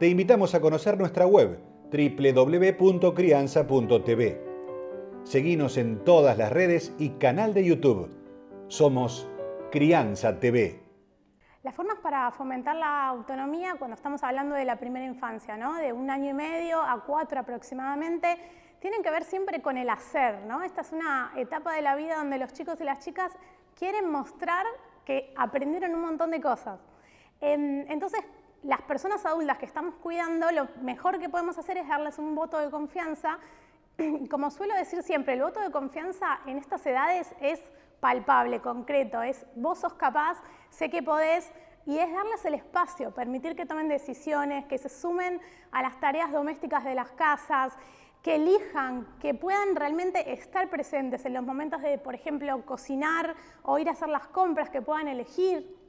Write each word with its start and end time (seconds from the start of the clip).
te 0.00 0.08
invitamos 0.08 0.54
a 0.54 0.60
conocer 0.62 0.98
nuestra 0.98 1.26
web 1.26 1.60
www.crianza.tv. 1.92 4.40
Seguinos 5.24 5.76
en 5.76 6.02
todas 6.04 6.38
las 6.38 6.50
redes 6.50 6.94
y 6.98 7.10
canal 7.18 7.52
de 7.52 7.66
YouTube. 7.66 8.08
Somos 8.68 9.28
Crianza 9.70 10.40
TV. 10.40 10.80
Las 11.62 11.74
formas 11.74 11.98
para 11.98 12.30
fomentar 12.30 12.76
la 12.76 13.08
autonomía 13.08 13.74
cuando 13.78 13.94
estamos 13.94 14.22
hablando 14.22 14.54
de 14.54 14.64
la 14.64 14.76
primera 14.76 15.04
infancia, 15.04 15.58
¿no? 15.58 15.74
de 15.74 15.92
un 15.92 16.08
año 16.08 16.30
y 16.30 16.34
medio 16.34 16.80
a 16.80 17.04
cuatro 17.04 17.38
aproximadamente, 17.38 18.38
tienen 18.80 19.02
que 19.02 19.10
ver 19.10 19.24
siempre 19.24 19.60
con 19.60 19.76
el 19.76 19.90
hacer. 19.90 20.46
¿no? 20.46 20.62
Esta 20.62 20.80
es 20.80 20.92
una 20.92 21.30
etapa 21.36 21.74
de 21.74 21.82
la 21.82 21.94
vida 21.94 22.16
donde 22.16 22.38
los 22.38 22.54
chicos 22.54 22.80
y 22.80 22.84
las 22.84 23.00
chicas 23.00 23.36
quieren 23.78 24.10
mostrar 24.10 24.64
que 25.04 25.34
aprendieron 25.36 25.94
un 25.94 26.00
montón 26.00 26.30
de 26.30 26.40
cosas. 26.40 26.80
Em, 27.42 27.84
entonces, 27.90 28.22
las 28.62 28.82
personas 28.82 29.24
adultas 29.24 29.58
que 29.58 29.66
estamos 29.66 29.94
cuidando, 29.96 30.50
lo 30.50 30.68
mejor 30.82 31.18
que 31.18 31.28
podemos 31.28 31.56
hacer 31.58 31.78
es 31.78 31.88
darles 31.88 32.18
un 32.18 32.34
voto 32.34 32.58
de 32.58 32.70
confianza. 32.70 33.38
Como 34.30 34.50
suelo 34.50 34.74
decir 34.74 35.02
siempre, 35.02 35.34
el 35.34 35.42
voto 35.42 35.60
de 35.60 35.70
confianza 35.70 36.40
en 36.46 36.58
estas 36.58 36.84
edades 36.86 37.34
es 37.40 37.62
palpable, 38.00 38.60
concreto, 38.60 39.22
es 39.22 39.46
vos 39.54 39.78
sos 39.78 39.94
capaz, 39.94 40.42
sé 40.70 40.90
que 40.90 41.02
podés, 41.02 41.50
y 41.86 41.98
es 41.98 42.12
darles 42.12 42.44
el 42.44 42.54
espacio, 42.54 43.12
permitir 43.12 43.56
que 43.56 43.66
tomen 43.66 43.88
decisiones, 43.88 44.66
que 44.66 44.78
se 44.78 44.88
sumen 44.88 45.40
a 45.72 45.82
las 45.82 45.98
tareas 45.98 46.30
domésticas 46.30 46.84
de 46.84 46.94
las 46.94 47.10
casas, 47.12 47.76
que 48.22 48.34
elijan, 48.34 49.06
que 49.18 49.32
puedan 49.32 49.74
realmente 49.74 50.32
estar 50.32 50.68
presentes 50.68 51.24
en 51.24 51.32
los 51.32 51.42
momentos 51.42 51.80
de, 51.80 51.96
por 51.96 52.14
ejemplo, 52.14 52.64
cocinar 52.66 53.34
o 53.62 53.78
ir 53.78 53.88
a 53.88 53.92
hacer 53.92 54.10
las 54.10 54.26
compras, 54.26 54.68
que 54.68 54.82
puedan 54.82 55.08
elegir 55.08 55.79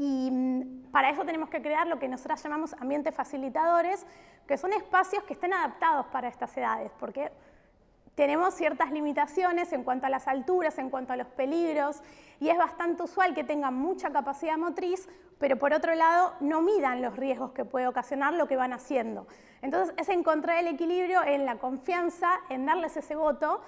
y 0.00 0.30
mm, 0.30 0.90
para 0.90 1.10
eso 1.10 1.26
tenemos 1.26 1.50
que 1.50 1.60
crear 1.60 1.86
lo 1.86 1.98
que 1.98 2.08
nosotros 2.08 2.42
llamamos 2.42 2.74
ambientes 2.80 3.14
facilitadores, 3.14 4.06
que 4.48 4.56
son 4.56 4.72
espacios 4.72 5.22
que 5.24 5.34
estén 5.34 5.52
adaptados 5.52 6.06
para 6.06 6.26
estas 6.26 6.56
edades, 6.56 6.90
porque 6.98 7.30
tenemos 8.14 8.54
ciertas 8.54 8.90
limitaciones 8.92 9.74
en 9.74 9.84
cuanto 9.84 10.06
a 10.06 10.08
las 10.08 10.26
alturas, 10.26 10.78
en 10.78 10.88
cuanto 10.88 11.12
a 11.12 11.16
los 11.16 11.26
peligros, 11.26 12.02
y 12.40 12.48
es 12.48 12.56
bastante 12.56 13.02
usual 13.02 13.34
que 13.34 13.44
tengan 13.44 13.74
mucha 13.74 14.10
capacidad 14.10 14.56
motriz, 14.56 15.06
pero 15.38 15.58
por 15.58 15.74
otro 15.74 15.94
lado 15.94 16.32
no 16.40 16.62
midan 16.62 17.02
los 17.02 17.14
riesgos 17.16 17.52
que 17.52 17.66
puede 17.66 17.86
ocasionar 17.86 18.32
lo 18.32 18.48
que 18.48 18.56
van 18.56 18.72
haciendo. 18.72 19.26
Entonces 19.60 19.94
es 19.98 20.08
encontrar 20.08 20.60
el 20.60 20.68
equilibrio 20.68 21.22
en 21.24 21.44
la 21.44 21.58
confianza, 21.58 22.40
en 22.48 22.64
darles 22.64 22.96
ese 22.96 23.16
voto, 23.16 23.60